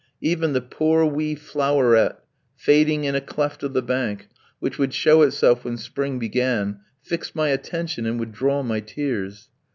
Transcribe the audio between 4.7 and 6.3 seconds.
would show itself when spring